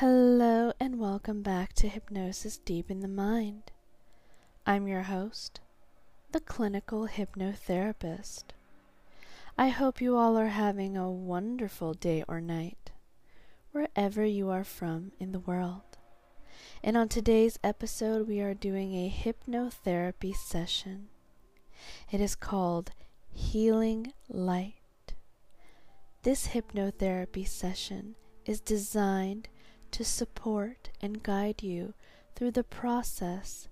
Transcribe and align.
Hello, 0.00 0.72
and 0.80 0.98
welcome 0.98 1.42
back 1.42 1.74
to 1.74 1.86
Hypnosis 1.86 2.56
Deep 2.56 2.90
in 2.90 3.00
the 3.00 3.06
Mind. 3.06 3.64
I'm 4.64 4.88
your 4.88 5.02
host, 5.02 5.60
the 6.32 6.40
clinical 6.40 7.06
hypnotherapist. 7.06 8.44
I 9.58 9.68
hope 9.68 10.00
you 10.00 10.16
all 10.16 10.38
are 10.38 10.46
having 10.46 10.96
a 10.96 11.10
wonderful 11.10 11.92
day 11.92 12.24
or 12.26 12.40
night, 12.40 12.92
wherever 13.72 14.24
you 14.24 14.48
are 14.48 14.64
from 14.64 15.12
in 15.20 15.32
the 15.32 15.38
world. 15.38 15.98
And 16.82 16.96
on 16.96 17.10
today's 17.10 17.58
episode, 17.62 18.26
we 18.26 18.40
are 18.40 18.54
doing 18.54 18.94
a 18.94 19.14
hypnotherapy 19.14 20.34
session. 20.34 21.08
It 22.10 22.22
is 22.22 22.34
called 22.34 22.92
Healing 23.28 24.14
Light. 24.30 25.12
This 26.22 26.48
hypnotherapy 26.48 27.46
session 27.46 28.14
is 28.46 28.62
designed 28.62 29.50
to 29.92 30.04
support 30.04 30.90
and 31.00 31.22
guide 31.22 31.62
you 31.62 31.94
through 32.34 32.50
the 32.52 32.64
process 32.64 33.68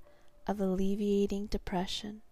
of 0.47 0.61
alleviating 0.61 1.47
depression. 1.47 2.23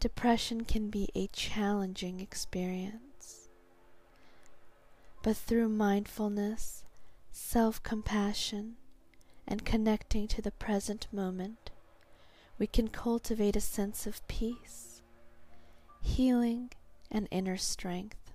Depression 0.00 0.64
can 0.64 0.90
be 0.90 1.08
a 1.14 1.28
challenging 1.28 2.20
experience, 2.20 3.48
but 5.22 5.36
through 5.36 5.68
mindfulness, 5.68 6.84
self 7.30 7.82
compassion, 7.82 8.76
and 9.46 9.64
connecting 9.64 10.26
to 10.28 10.42
the 10.42 10.50
present 10.50 11.06
moment, 11.12 11.70
we 12.58 12.66
can 12.66 12.88
cultivate 12.88 13.56
a 13.56 13.60
sense 13.60 14.06
of 14.06 14.26
peace, 14.28 15.02
healing, 16.00 16.70
and 17.10 17.28
inner 17.30 17.56
strength. 17.56 18.32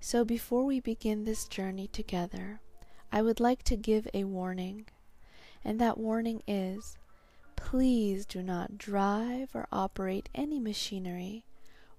So, 0.00 0.24
before 0.24 0.64
we 0.64 0.80
begin 0.80 1.24
this 1.24 1.46
journey 1.46 1.88
together, 1.88 2.60
I 3.14 3.20
would 3.20 3.40
like 3.40 3.62
to 3.64 3.76
give 3.76 4.08
a 4.14 4.24
warning, 4.24 4.86
and 5.62 5.78
that 5.78 5.98
warning 5.98 6.42
is 6.48 6.96
please 7.56 8.24
do 8.24 8.42
not 8.42 8.78
drive 8.78 9.50
or 9.54 9.68
operate 9.70 10.30
any 10.34 10.58
machinery 10.58 11.44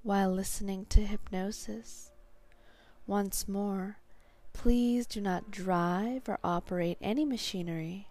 while 0.01 0.31
listening 0.31 0.87
to 0.87 1.05
hypnosis. 1.05 2.11
Once 3.05 3.47
more, 3.47 3.99
please 4.53 5.05
do 5.05 5.21
not 5.21 5.51
drive 5.51 6.27
or 6.27 6.39
operate 6.43 6.97
any 6.99 7.25
machinery 7.25 8.07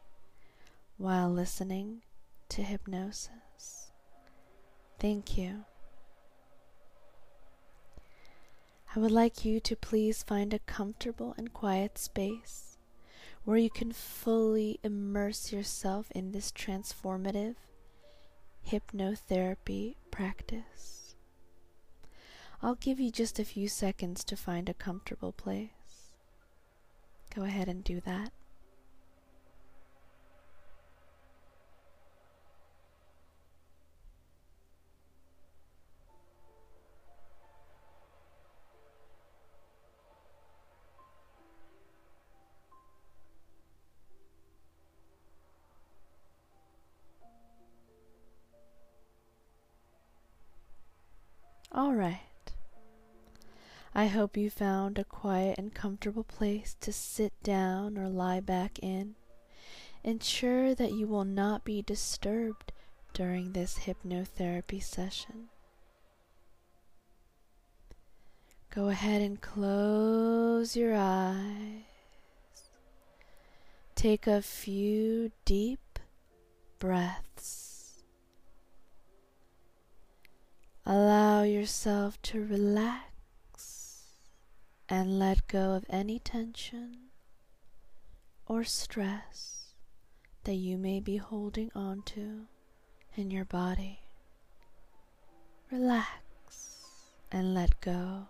while 0.97 1.29
listening 1.29 2.03
to 2.51 2.63
hypnosis. 2.63 3.91
Thank 5.01 5.37
you. 5.37 5.65
I 8.95 9.01
would 9.01 9.11
like 9.11 9.45
you 9.45 9.59
to 9.59 9.75
please 9.75 10.23
find 10.23 10.55
a 10.55 10.61
comfortable 10.61 11.35
and 11.37 11.53
quiet 11.53 11.99
space 11.99 12.72
where 13.45 13.59
you 13.59 13.71
can 13.71 13.93
fully 13.93 14.79
immerse 14.83 15.53
yourself 15.53 16.11
in 16.13 16.33
this 16.33 16.53
transformative 16.53 17.57
hypnotherapy 18.69 19.97
practice. 20.11 21.17
I'll 22.63 22.77
give 22.77 23.01
you 23.01 23.11
just 23.11 23.41
a 23.41 23.45
few 23.45 23.69
seconds 23.69 24.23
to 24.25 24.37
find 24.37 24.69
a 24.69 24.75
comfortable 24.75 25.33
place. 25.33 26.15
Go 27.35 27.43
ahead 27.43 27.69
and 27.69 27.83
do 27.83 28.01
that. 28.01 28.31
All 51.93 51.99
right. 51.99 52.21
I 53.95 54.07
hope 54.07 54.35
you 54.39 54.49
found 54.49 54.99
a 54.99 55.05
quiet 55.05 55.59
and 55.59 55.75
comfortable 55.75 56.25
place 56.25 56.75
to 56.81 56.91
sit 56.91 57.35
down 57.43 57.99
or 57.99 58.09
lie 58.09 58.41
back 58.41 58.79
in. 58.79 59.15
Ensure 60.03 60.75
that 60.75 60.93
you 60.93 61.07
will 61.07 61.27
not 61.27 61.67
be 61.67 61.83
disturbed 61.83 62.73
during 63.13 63.53
this 63.53 63.81
hypnotherapy 63.81 64.83
session. 64.83 65.51
Go 68.75 68.89
ahead 68.89 69.21
and 69.21 69.39
close 69.39 70.75
your 70.75 70.95
eyes. 70.97 71.83
Take 73.95 74.27
a 74.27 74.41
few 74.41 75.31
deep 75.45 75.99
breaths. 76.79 77.72
Allow 80.85 81.45
yourself 81.45 82.21
to 82.23 82.45
relax 82.45 84.03
and 84.89 85.19
let 85.19 85.47
go 85.47 85.73
of 85.73 85.85
any 85.89 86.19
tension 86.19 87.11
or 88.47 88.65
stress 88.65 89.75
that 90.43 90.55
you 90.55 90.77
may 90.77 90.99
be 90.99 91.19
holding 91.19 91.71
on 91.75 92.03
to 92.03 92.47
in 93.15 93.31
your 93.31 93.45
body. 93.45 94.01
Relax 95.71 96.83
and 97.31 97.55
let 97.55 97.81
go. 97.81 98.27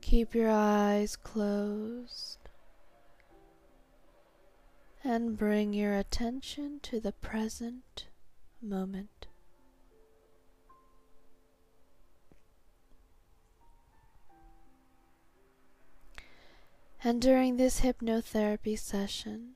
Keep 0.00 0.36
your 0.36 0.50
eyes 0.50 1.16
closed 1.16 2.38
and 5.02 5.36
bring 5.36 5.72
your 5.72 5.94
attention 5.94 6.78
to 6.84 7.00
the 7.00 7.12
present 7.12 8.06
moment. 8.62 9.26
And 17.04 17.22
during 17.22 17.56
this 17.56 17.82
hypnotherapy 17.82 18.78
session, 18.78 19.54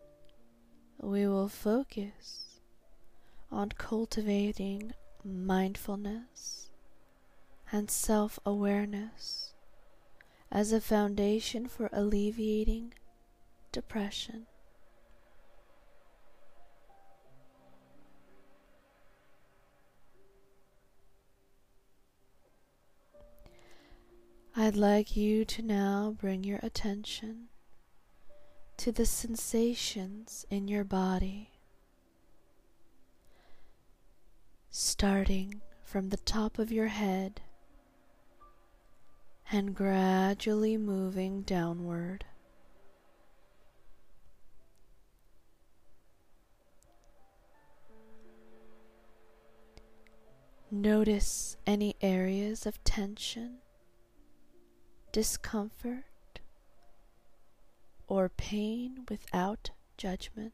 we 1.00 1.26
will 1.26 1.48
focus 1.48 2.60
on 3.50 3.70
cultivating 3.70 4.92
mindfulness 5.24 6.70
and 7.72 7.90
self 7.90 8.38
awareness 8.46 9.54
as 10.52 10.72
a 10.72 10.80
foundation 10.80 11.66
for 11.66 11.88
alleviating 11.92 12.94
depression. 13.72 14.46
I'd 24.62 24.76
like 24.76 25.16
you 25.16 25.46
to 25.46 25.62
now 25.62 26.14
bring 26.20 26.44
your 26.44 26.60
attention 26.62 27.48
to 28.76 28.92
the 28.92 29.06
sensations 29.06 30.44
in 30.50 30.68
your 30.68 30.84
body, 30.84 31.52
starting 34.70 35.62
from 35.82 36.10
the 36.10 36.18
top 36.18 36.58
of 36.58 36.70
your 36.70 36.88
head 36.88 37.40
and 39.50 39.74
gradually 39.74 40.76
moving 40.76 41.40
downward. 41.40 42.26
Notice 50.70 51.56
any 51.66 51.96
areas 52.02 52.66
of 52.66 52.84
tension 52.84 53.60
discomfort, 55.12 56.40
or 58.06 58.28
pain 58.28 59.04
without 59.08 59.70
judgment. 59.96 60.52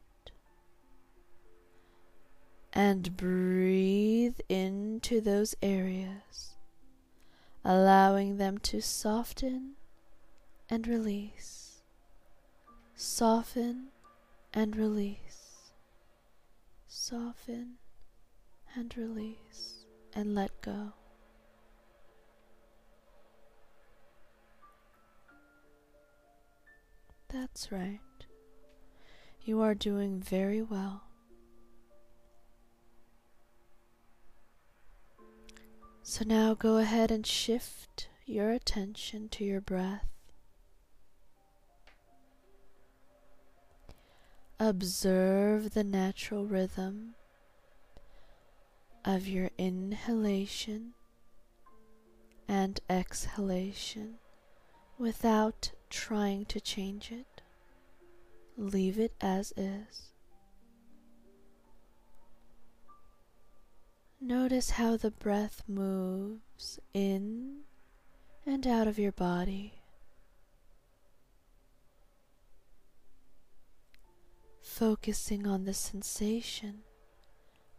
And 2.73 3.17
breathe 3.17 4.39
into 4.49 5.19
those 5.21 5.55
areas, 5.61 6.55
allowing 7.63 8.37
them 8.37 8.57
to 8.59 8.81
soften 8.81 9.73
and 10.69 10.87
release. 10.87 11.81
Soften 12.95 13.87
and 14.53 14.75
release. 14.75 15.71
Soften 16.87 17.77
and 18.75 18.95
release 18.97 19.85
and 20.13 20.35
let 20.35 20.61
go. 20.61 20.93
That's 27.29 27.71
right. 27.71 27.99
You 29.41 29.61
are 29.61 29.75
doing 29.75 30.19
very 30.21 30.61
well. 30.61 31.03
So 36.03 36.23
now 36.25 36.53
go 36.53 36.77
ahead 36.77 37.11
and 37.11 37.25
shift 37.27 38.07
your 38.25 38.51
attention 38.51 39.27
to 39.29 39.43
your 39.43 39.59
breath. 39.59 40.07
Observe 44.59 45.73
the 45.73 45.83
natural 45.83 46.45
rhythm 46.45 47.15
of 49.03 49.27
your 49.27 49.49
inhalation 49.57 50.93
and 52.47 52.79
exhalation 52.89 54.15
without 54.97 55.71
trying 55.89 56.45
to 56.45 56.59
change 56.59 57.11
it. 57.11 57.41
Leave 58.57 58.99
it 58.99 59.13
as 59.21 59.53
is. 59.55 60.11
Notice 64.19 64.71
how 64.71 64.97
the 64.97 65.11
breath 65.11 65.63
moves 65.67 66.79
in 66.93 67.59
and 68.45 68.65
out 68.65 68.87
of 68.87 68.97
your 68.97 69.11
body. 69.11 69.75
Focusing 74.61 75.45
on 75.45 75.65
the 75.65 75.73
sensation 75.73 76.79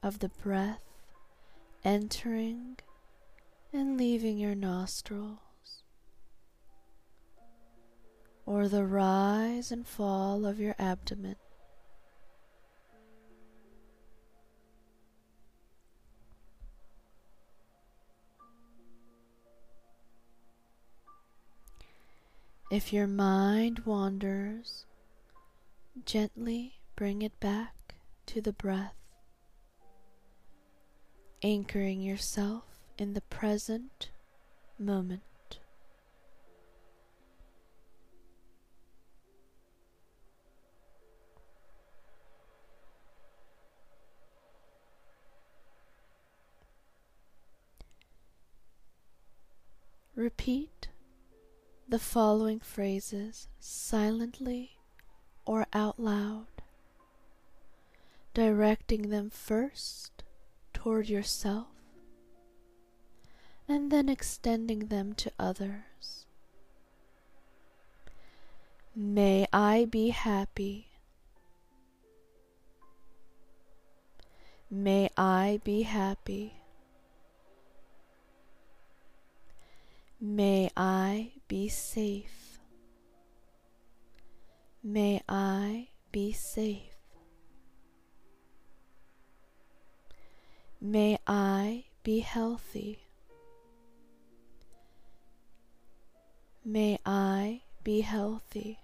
of 0.02 0.20
the 0.20 0.28
breath 0.28 0.84
entering 1.84 2.76
and 3.72 3.96
leaving 3.96 4.38
your 4.38 4.54
nostrils, 4.54 5.38
or 8.48 8.66
the 8.66 8.82
rise 8.82 9.70
and 9.70 9.86
fall 9.86 10.46
of 10.46 10.58
your 10.58 10.74
abdomen. 10.78 11.36
If 22.70 22.90
your 22.90 23.06
mind 23.06 23.80
wanders, 23.80 24.86
gently 26.06 26.80
bring 26.96 27.20
it 27.20 27.38
back 27.40 27.96
to 28.24 28.40
the 28.40 28.54
breath, 28.54 28.96
anchoring 31.42 32.00
yourself 32.00 32.64
in 32.96 33.12
the 33.12 33.20
present 33.20 34.08
moment. 34.78 35.27
Repeat 50.28 50.88
the 51.88 51.98
following 51.98 52.60
phrases 52.60 53.48
silently 53.58 54.72
or 55.46 55.66
out 55.72 55.98
loud, 55.98 56.48
directing 58.34 59.08
them 59.08 59.30
first 59.30 60.24
toward 60.74 61.08
yourself 61.08 61.68
and 63.66 63.90
then 63.90 64.10
extending 64.10 64.88
them 64.88 65.14
to 65.14 65.32
others. 65.38 66.26
May 68.94 69.46
I 69.50 69.86
be 69.86 70.10
happy. 70.10 70.88
May 74.70 75.08
I 75.16 75.62
be 75.64 75.84
happy. 75.84 76.57
May 80.20 80.68
I 80.76 81.32
be 81.46 81.68
safe. 81.68 82.58
May 84.82 85.22
I 85.28 85.88
be 86.10 86.32
safe. 86.32 86.96
May 90.80 91.18
I 91.24 91.84
be 92.02 92.18
healthy. 92.18 92.98
May 96.64 96.98
I 97.06 97.62
be 97.84 98.00
healthy. 98.00 98.80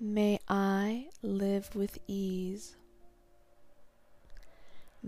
May 0.00 0.38
I 0.48 1.08
live 1.22 1.74
with 1.74 1.98
ease. 2.06 2.76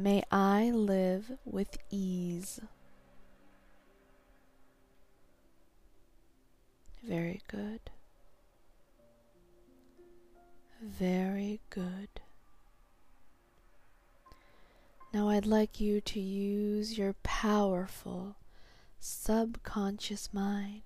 May 0.01 0.23
I 0.31 0.71
live 0.71 1.33
with 1.45 1.77
ease. 1.91 2.61
Very 7.03 7.43
good. 7.49 7.81
Very 10.81 11.59
good. 11.71 12.09
Now 15.13 15.31
I'd 15.31 15.47
like 15.47 15.81
you 15.81 16.01
to 16.03 16.21
use 16.21 16.97
your 16.97 17.15
powerful 17.25 18.37
subconscious 19.01 20.33
mind. 20.33 20.83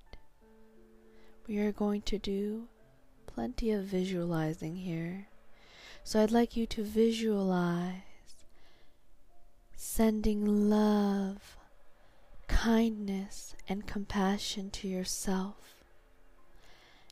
We 1.46 1.58
are 1.58 1.70
going 1.70 2.00
to 2.02 2.16
do 2.16 2.68
plenty 3.26 3.72
of 3.72 3.84
visualizing 3.84 4.76
here. 4.76 5.28
So 6.02 6.22
I'd 6.22 6.30
like 6.30 6.56
you 6.56 6.64
to 6.68 6.82
visualize 6.82 8.11
sending 9.84 10.70
love, 10.70 11.56
kindness, 12.46 13.56
and 13.68 13.84
compassion 13.84 14.70
to 14.70 14.86
yourself 14.86 15.74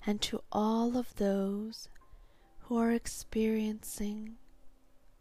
and 0.06 0.22
to 0.22 0.40
all 0.52 0.96
of 0.96 1.16
those 1.16 1.88
who 2.60 2.78
are 2.78 2.92
experiencing, 2.92 4.36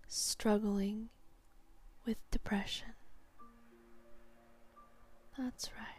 struggling 0.08 1.10
with 2.06 2.18
depression. 2.30 2.94
That's 5.36 5.72
right. 5.76 5.99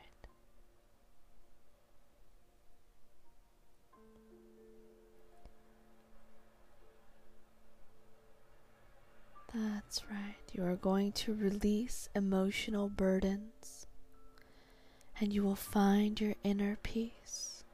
That's 9.52 10.02
right. 10.08 10.36
You 10.52 10.64
are 10.64 10.76
going 10.76 11.12
to 11.12 11.34
release 11.34 12.08
emotional 12.14 12.88
burdens 12.88 13.86
and 15.20 15.32
you 15.32 15.42
will 15.42 15.56
find 15.56 16.20
your 16.20 16.34
inner 16.44 16.78
peace. 16.82 17.64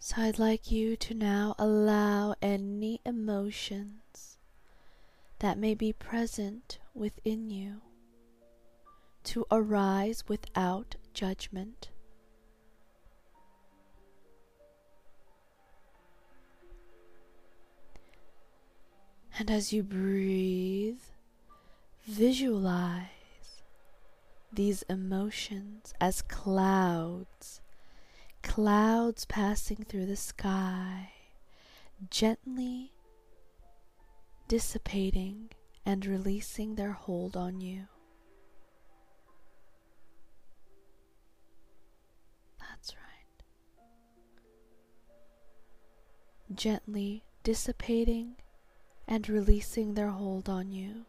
So 0.00 0.22
I'd 0.22 0.38
like 0.38 0.70
you 0.70 0.96
to 0.96 1.14
now 1.14 1.54
allow 1.58 2.34
any 2.40 3.00
emotions 3.04 4.38
that 5.38 5.58
may 5.58 5.74
be 5.74 5.92
present 5.92 6.78
within 6.94 7.50
you 7.50 7.82
to 9.24 9.46
arise 9.50 10.24
without 10.26 10.96
judgment. 11.12 11.90
And 19.38 19.52
as 19.52 19.72
you 19.72 19.84
breathe, 19.84 20.98
visualize 22.04 23.06
these 24.52 24.82
emotions 24.82 25.94
as 26.00 26.22
clouds, 26.22 27.60
clouds 28.42 29.24
passing 29.26 29.84
through 29.84 30.06
the 30.06 30.16
sky, 30.16 31.12
gently 32.10 32.90
dissipating 34.48 35.50
and 35.86 36.04
releasing 36.04 36.74
their 36.74 36.92
hold 36.92 37.36
on 37.36 37.60
you. 37.60 37.84
That's 42.58 42.92
right. 42.96 43.44
Gently 46.56 47.22
dissipating 47.44 48.34
and 49.08 49.26
releasing 49.26 49.94
their 49.94 50.10
hold 50.10 50.50
on 50.50 50.70
you. 50.70 51.06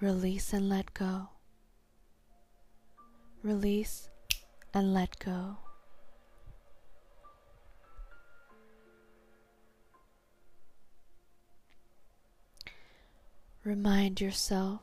Release 0.00 0.52
and 0.52 0.68
let 0.68 0.94
go. 0.94 1.30
Release 3.42 4.08
and 4.72 4.94
let 4.94 5.18
go. 5.18 5.56
Remind 13.64 14.20
yourself 14.20 14.82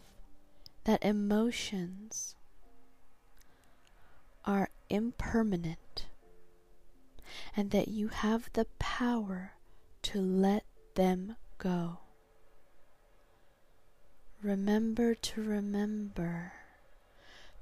that 0.84 1.06
emotions 1.06 2.36
are 4.44 4.70
impermanent 4.90 6.08
and 7.56 7.72
that 7.72 7.88
you 7.88 8.10
have 8.10 8.50
the 8.52 8.66
power 8.80 9.54
to 10.02 10.20
let 10.20 10.66
them 10.96 11.38
go 11.58 12.00
remember 14.44 15.16
to 15.16 15.42
remember 15.42 16.52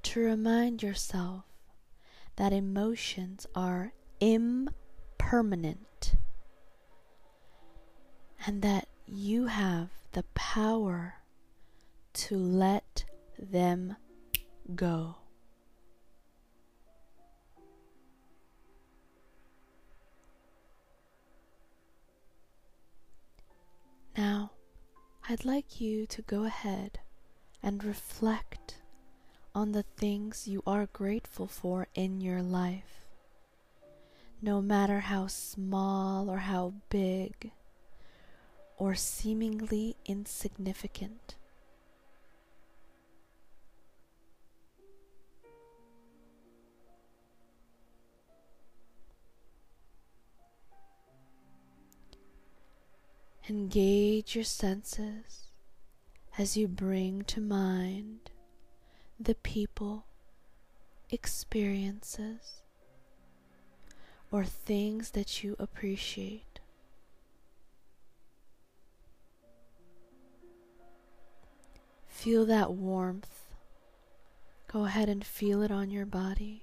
to 0.02 0.20
remind 0.20 0.82
yourself 0.82 1.44
that 2.36 2.52
emotions 2.52 3.46
are 3.54 3.92
impermanent 4.20 6.16
and 8.44 8.62
that 8.62 8.88
you 9.06 9.46
have 9.46 9.90
the 10.12 10.24
power 10.34 11.14
to 12.12 12.36
let 12.36 13.04
them 13.38 13.94
go. 14.74 15.16
Now, 24.16 24.50
I'd 25.28 25.44
like 25.44 25.80
you 25.80 26.04
to 26.06 26.22
go 26.22 26.44
ahead 26.44 26.98
and 27.62 27.84
reflect 27.84 28.78
on 29.54 29.70
the 29.70 29.84
things 29.96 30.48
you 30.48 30.64
are 30.66 30.86
grateful 30.92 31.46
for 31.46 31.86
in 31.94 32.20
your 32.20 32.42
life, 32.42 33.06
no 34.40 34.60
matter 34.60 34.98
how 34.98 35.28
small 35.28 36.28
or 36.28 36.38
how 36.38 36.74
big 36.90 37.52
or 38.76 38.96
seemingly 38.96 39.94
insignificant. 40.04 41.36
Engage 53.48 54.36
your 54.36 54.44
senses 54.44 55.48
as 56.38 56.56
you 56.56 56.68
bring 56.68 57.22
to 57.22 57.40
mind 57.40 58.30
the 59.18 59.34
people, 59.34 60.06
experiences, 61.10 62.62
or 64.30 64.44
things 64.44 65.10
that 65.10 65.42
you 65.42 65.56
appreciate. 65.58 66.60
Feel 72.06 72.46
that 72.46 72.72
warmth. 72.72 73.48
Go 74.68 74.84
ahead 74.84 75.08
and 75.08 75.24
feel 75.24 75.62
it 75.62 75.72
on 75.72 75.90
your 75.90 76.06
body 76.06 76.62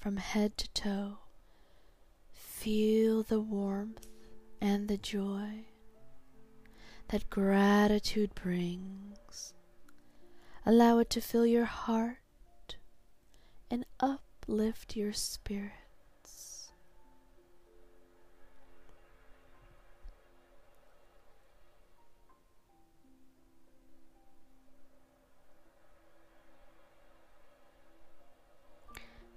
from 0.00 0.16
head 0.16 0.56
to 0.56 0.68
toe. 0.70 1.18
Feel 2.32 3.22
the 3.22 3.40
warmth 3.40 4.06
and 4.60 4.88
the 4.88 4.98
joy 4.98 5.66
that 7.08 7.30
gratitude 7.30 8.34
brings. 8.34 9.54
Allow 10.66 10.98
it 10.98 11.10
to 11.10 11.20
fill 11.20 11.46
your 11.46 11.64
heart 11.64 12.76
and 13.70 13.84
uplift 14.00 14.96
your 14.96 15.12
spirit. 15.12 15.72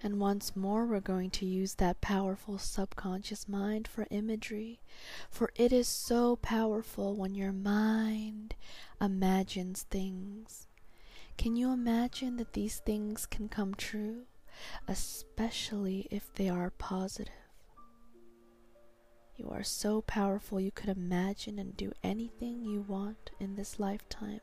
And 0.04 0.20
once 0.20 0.56
more, 0.56 0.86
we're 0.86 1.00
going 1.00 1.30
to 1.32 1.46
use 1.46 1.76
that 1.76 2.02
powerful 2.02 2.58
subconscious 2.58 3.48
mind 3.48 3.88
for 3.88 4.08
imagery. 4.10 4.82
For 5.30 5.52
it 5.56 5.72
is 5.72 5.88
so 5.88 6.38
powerful 6.38 7.16
when 7.16 7.36
your 7.36 7.52
mind 7.52 8.56
imagines 9.00 9.84
things. 9.84 10.68
Can 11.38 11.56
you 11.56 11.72
imagine 11.72 12.38
that 12.38 12.54
these 12.54 12.80
things 12.80 13.28
can 13.28 13.48
come 13.48 13.76
true? 13.76 14.24
Especially 14.88 16.08
if 16.10 16.34
they 16.34 16.50
are 16.50 16.72
positive. 16.72 17.34
You 19.38 19.50
are 19.50 19.64
so 19.64 20.02
powerful, 20.02 20.60
you 20.60 20.72
could 20.72 20.90
imagine 20.90 21.58
and 21.58 21.76
do 21.76 21.92
anything 22.04 22.64
you 22.64 22.82
want 22.82 23.32
in 23.40 23.56
this 23.56 23.80
lifetime. 23.80 24.42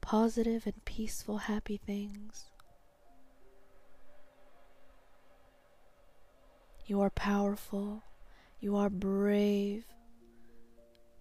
Positive 0.00 0.66
and 0.66 0.84
peaceful, 0.84 1.38
happy 1.38 1.76
things. 1.76 2.46
You 6.86 7.00
are 7.00 7.10
powerful. 7.10 8.02
You 8.60 8.76
are 8.76 8.90
brave, 8.90 9.84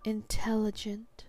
intelligent, 0.06 1.26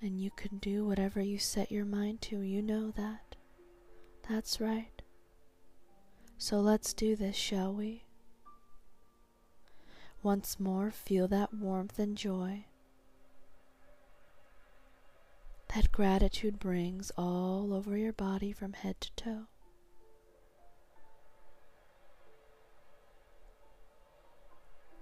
and 0.00 0.20
you 0.20 0.30
can 0.30 0.58
do 0.58 0.84
whatever 0.84 1.20
you 1.20 1.38
set 1.38 1.72
your 1.72 1.84
mind 1.84 2.20
to. 2.22 2.40
You 2.40 2.62
know 2.62 2.90
that. 2.92 3.36
That's 4.28 4.60
right. 4.60 5.02
So 6.38 6.60
let's 6.60 6.92
do 6.92 7.16
this, 7.16 7.36
shall 7.36 7.72
we? 7.72 8.04
Once 10.22 10.58
more, 10.58 10.90
feel 10.90 11.28
that 11.28 11.54
warmth 11.54 11.98
and 11.98 12.16
joy 12.16 12.66
that 15.74 15.90
gratitude 15.90 16.58
brings 16.60 17.10
all 17.18 17.74
over 17.74 17.96
your 17.96 18.12
body 18.12 18.52
from 18.52 18.74
head 18.74 19.00
to 19.00 19.10
toe. 19.16 19.46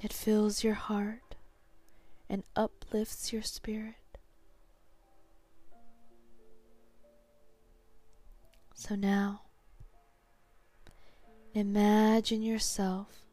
It 0.03 0.13
fills 0.13 0.65
your 0.65 0.75
heart 0.75 1.37
and 2.29 2.43
uplifts 2.57 3.33
your 3.33 3.43
spirit. 3.43 3.95
So 8.75 8.97
now, 8.97 9.43
imagine 11.55 12.43
yourself 12.43 13.27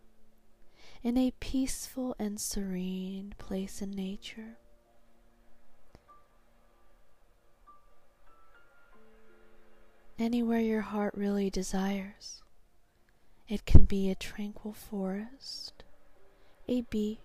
in 1.01 1.17
a 1.17 1.33
peaceful 1.39 2.15
and 2.19 2.39
serene 2.39 3.33
place 3.39 3.81
in 3.81 3.89
nature. 3.89 4.57
Anywhere 10.19 10.59
your 10.59 10.81
heart 10.81 11.15
really 11.15 11.49
desires. 11.49 12.43
It 13.47 13.65
can 13.65 13.85
be 13.85 14.11
a 14.11 14.15
tranquil 14.15 14.73
forest 14.73 15.83
a 16.69 16.81
beach, 16.81 17.17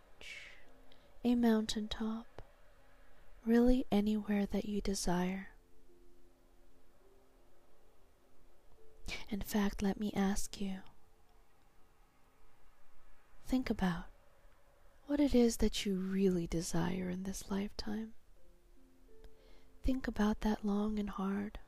a 1.22 1.34
mountaintop, 1.34 2.40
really 3.44 3.84
anywhere 3.92 4.46
that 4.46 4.64
you 4.64 4.80
desire. 4.80 5.48
In 9.28 9.42
fact, 9.42 9.82
let 9.82 10.00
me 10.00 10.10
ask 10.16 10.62
you 10.62 10.76
think 13.46 13.68
about 13.68 14.04
what 15.06 15.20
it 15.20 15.34
is 15.34 15.58
that 15.58 15.84
you 15.84 15.96
really 15.96 16.46
desire 16.46 17.10
in 17.10 17.24
this 17.24 17.44
lifetime. 17.50 18.12
Think 19.84 20.08
about 20.08 20.40
that 20.40 20.64
long 20.64 20.98
and 20.98 21.10
hard. 21.10 21.58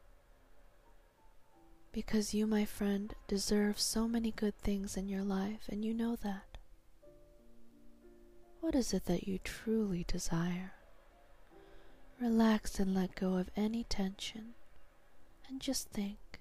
Because 1.92 2.32
you, 2.32 2.46
my 2.46 2.64
friend, 2.64 3.14
deserve 3.28 3.78
so 3.78 4.08
many 4.08 4.30
good 4.30 4.56
things 4.62 4.96
in 4.96 5.10
your 5.10 5.22
life, 5.22 5.68
and 5.68 5.84
you 5.84 5.92
know 5.92 6.16
that. 6.22 6.55
What 8.66 8.74
is 8.74 8.92
it 8.92 9.04
that 9.04 9.28
you 9.28 9.38
truly 9.38 10.04
desire? 10.08 10.72
Relax 12.20 12.80
and 12.80 12.96
let 12.96 13.14
go 13.14 13.36
of 13.36 13.48
any 13.54 13.84
tension 13.84 14.54
and 15.48 15.60
just 15.60 15.88
think. 15.90 16.40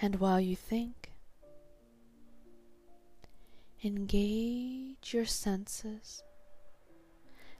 And 0.00 0.18
while 0.18 0.40
you 0.40 0.56
think, 0.56 1.12
engage 3.84 5.12
your 5.12 5.26
senses 5.26 6.22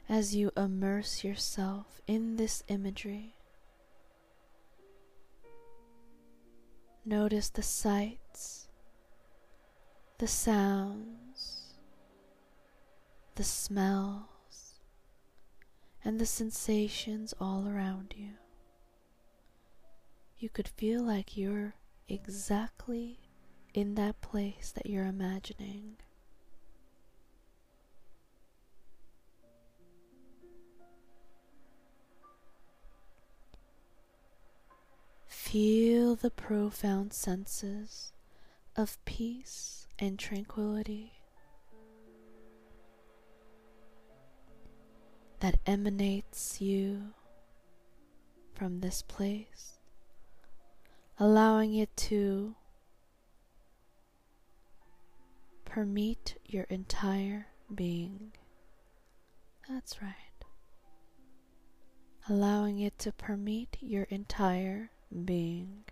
as 0.09 0.35
you 0.35 0.51
immerse 0.57 1.23
yourself 1.23 2.01
in 2.07 2.37
this 2.37 2.63
imagery. 2.69 3.35
Notice 7.05 7.49
the 7.49 7.63
sights, 7.63 8.69
the 10.19 10.29
sounds, 10.29 11.75
the 13.35 13.43
smells, 13.43 14.81
and 16.05 16.21
the 16.21 16.27
sensations 16.27 17.35
all 17.41 17.67
around 17.67 18.15
you. 18.17 18.35
You 20.39 20.49
could 20.49 20.69
feel 20.69 21.03
like 21.03 21.37
you're 21.37 21.75
exactly 22.09 23.19
in 23.75 23.97
that 23.97 24.21
place 24.21 24.73
that 24.77 24.87
you're 24.87 25.07
imagining. 25.07 25.97
Feel 35.53 36.15
the 36.17 36.31
profound 36.31 37.13
senses 37.13 38.15
of 38.75 38.97
peace 39.05 39.87
and 39.99 40.19
tranquility 40.19 41.13
that 45.41 45.59
emanates 45.67 46.63
you 46.63 47.13
from 48.55 48.81
this 48.81 49.03
place, 49.03 49.75
allowing 51.19 51.75
it 51.75 51.95
to 51.99 52.55
permeate 55.67 56.39
your 56.47 56.65
entire 56.71 57.49
being. 57.75 58.33
That's 59.69 60.01
right. 60.01 60.15
Allowing 62.27 62.79
it 62.79 62.99
to 63.01 63.13
permeate 63.13 63.77
your 63.83 64.05
entire 64.05 64.93
being. 65.25 65.85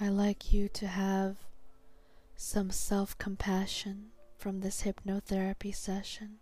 I 0.00 0.08
like 0.08 0.52
you 0.52 0.68
to 0.70 0.86
have 0.86 1.36
some 2.36 2.70
self 2.70 3.16
compassion 3.16 4.10
from 4.36 4.60
this 4.60 4.82
hypnotherapy 4.82 5.74
session 5.74 6.40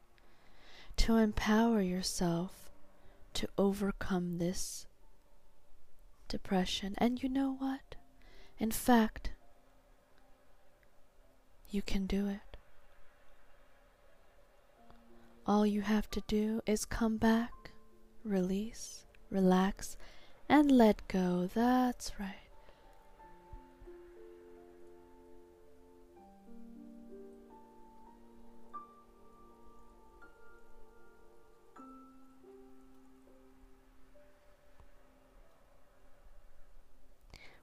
to 0.96 1.16
empower 1.16 1.80
yourself 1.80 2.70
to 3.34 3.48
overcome 3.56 4.38
this 4.38 4.86
depression. 6.32 6.94
And 6.96 7.22
you 7.22 7.28
know 7.28 7.56
what? 7.58 7.94
In 8.58 8.70
fact, 8.70 9.32
you 11.68 11.82
can 11.82 12.06
do 12.06 12.26
it. 12.26 12.56
All 15.46 15.66
you 15.66 15.82
have 15.82 16.08
to 16.10 16.22
do 16.26 16.62
is 16.66 16.86
come 16.86 17.18
back, 17.18 17.52
release, 18.24 19.04
relax, 19.30 19.98
and 20.48 20.72
let 20.72 21.06
go. 21.06 21.50
That's 21.52 22.12
right. 22.18 22.41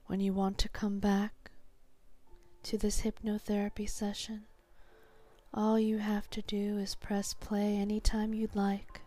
When 0.10 0.20
you 0.20 0.34
want 0.34 0.58
to 0.58 0.68
come 0.68 0.98
back 0.98 1.52
to 2.64 2.80
this 2.80 3.02
hypnotherapy 3.02 3.88
session, 3.88 4.42
all 5.54 5.80
you 5.80 6.00
have 6.00 6.28
to 6.32 6.42
do 6.42 6.80
is 6.80 6.96
press 6.96 7.36
play 7.36 7.76
anytime 7.76 8.34
you'd 8.34 8.56
like. 8.56 9.02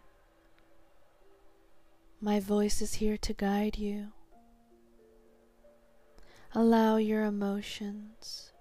My 2.21 2.39
voice 2.39 2.81
is 2.81 2.95
here 2.95 3.17
to 3.17 3.33
guide 3.33 3.79
you. 3.79 4.13
Allow 6.55 6.99
your 6.99 7.25
emotions 7.25 8.53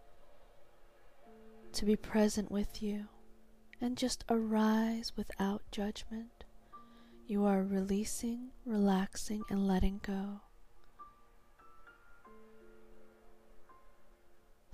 to 1.74 1.86
be 1.86 1.96
present 1.96 2.50
with 2.50 2.82
you 2.82 3.06
and 3.80 3.96
just 3.96 4.26
arise 4.30 5.12
without 5.16 5.62
judgment. 5.72 6.44
You 7.28 7.46
are 7.46 7.62
releasing, 7.62 8.50
relaxing, 8.66 9.44
and 9.48 9.68
letting 9.68 10.00
go. 10.02 10.42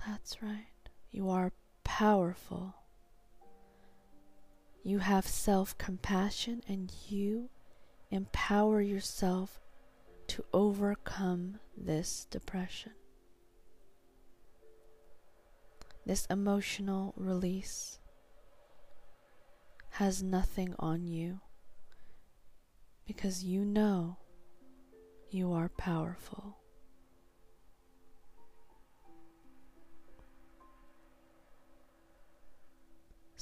That's 0.08 0.42
right. 0.42 0.88
You 1.10 1.28
are 1.28 1.52
powerful. 1.84 2.74
You 4.82 5.00
have 5.00 5.26
self 5.26 5.76
compassion 5.76 6.62
and 6.66 6.90
you 7.08 7.50
empower 8.10 8.80
yourself 8.80 9.60
to 10.28 10.44
overcome 10.54 11.58
this 11.76 12.26
depression. 12.30 12.92
This 16.06 16.24
emotional 16.30 17.12
release 17.14 17.98
has 19.90 20.22
nothing 20.22 20.74
on 20.78 21.06
you 21.06 21.40
because 23.06 23.44
you 23.44 23.62
know 23.62 24.16
you 25.28 25.52
are 25.52 25.68
powerful. 25.68 26.57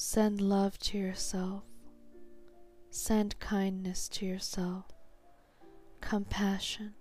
Send 0.08 0.40
love 0.40 0.78
to 0.78 0.98
yourself. 0.98 1.64
Send 2.90 3.40
kindness 3.40 4.08
to 4.10 4.24
yourself. 4.24 4.84
Compassion. 6.00 6.94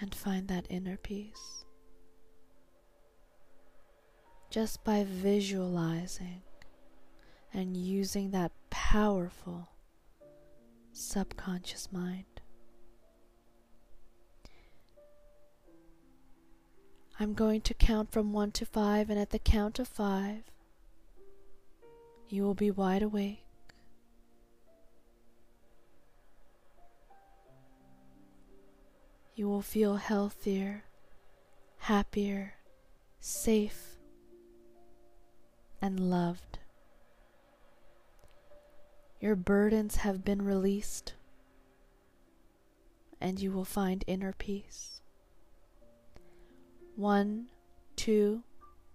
And 0.00 0.14
find 0.14 0.48
that 0.48 0.64
inner 0.70 0.96
peace. 0.96 1.66
Just 4.48 4.82
by 4.84 5.04
visualizing 5.06 6.40
and 7.52 7.76
using 7.76 8.30
that 8.30 8.52
powerful 8.70 9.68
subconscious 10.94 11.92
mind. 11.92 12.39
I'm 17.22 17.34
going 17.34 17.60
to 17.60 17.74
count 17.74 18.10
from 18.10 18.32
one 18.32 18.50
to 18.52 18.64
five, 18.64 19.10
and 19.10 19.20
at 19.20 19.28
the 19.28 19.38
count 19.38 19.78
of 19.78 19.86
five, 19.86 20.44
you 22.30 22.42
will 22.42 22.54
be 22.54 22.70
wide 22.70 23.02
awake. 23.02 23.44
You 29.34 29.50
will 29.50 29.60
feel 29.60 29.96
healthier, 29.96 30.84
happier, 31.76 32.54
safe, 33.18 33.96
and 35.82 36.00
loved. 36.00 36.58
Your 39.20 39.36
burdens 39.36 39.96
have 39.96 40.24
been 40.24 40.40
released, 40.40 41.12
and 43.20 43.38
you 43.38 43.52
will 43.52 43.66
find 43.66 44.04
inner 44.06 44.32
peace. 44.32 44.99
One, 47.00 47.46
two, 47.96 48.42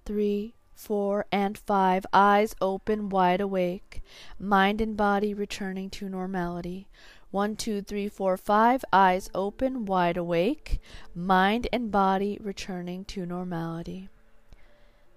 three, 0.05 0.53
four, 0.75 1.25
and 1.31 1.57
five. 1.57 2.05
Eyes 2.13 2.53
open, 2.61 3.09
wide 3.09 3.41
awake. 3.41 4.03
Mind 4.37 4.79
and 4.79 4.95
body 4.95 5.33
returning 5.33 5.89
to 5.89 6.07
normality. 6.07 6.87
One, 7.31 7.55
two, 7.55 7.81
three, 7.81 8.07
four, 8.07 8.37
five. 8.37 8.85
Eyes 8.93 9.27
open, 9.33 9.87
wide 9.87 10.17
awake. 10.17 10.79
Mind 11.15 11.67
and 11.73 11.89
body 11.89 12.37
returning 12.39 13.05
to 13.05 13.25
normality. 13.25 14.09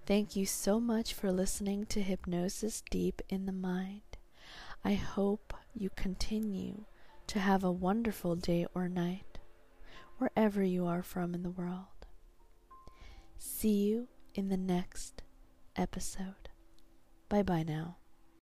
Thank 0.07 0.35
you 0.35 0.47
so 0.47 0.79
much 0.79 1.13
for 1.13 1.31
listening 1.31 1.85
to 1.89 2.01
Hypnosis 2.01 2.81
Deep 2.89 3.21
in 3.29 3.45
the 3.45 3.51
Mind. 3.51 4.17
I 4.83 4.95
hope 4.95 5.53
you 5.75 5.91
continue 5.95 6.85
to 7.27 7.37
have 7.37 7.63
a 7.63 7.71
wonderful 7.71 8.35
day 8.35 8.65
or 8.73 8.89
night, 8.89 9.37
wherever 10.17 10.63
you 10.63 10.87
are 10.87 11.03
from 11.03 11.35
in 11.35 11.43
the 11.43 11.51
world. 11.51 11.98
See 13.39 13.87
you 13.87 14.09
in 14.35 14.49
the 14.49 14.57
next 14.57 15.23
episode. 15.77 16.49
Bye 17.29 17.41
bye 17.43 17.63
now. 17.63 17.95